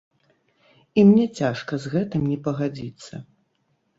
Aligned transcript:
І 1.01 1.03
мне 1.09 1.25
цяжка 1.41 1.79
з 1.83 1.91
гэтым 1.95 2.25
не 2.31 2.37
пагадзіцца. 2.47 3.21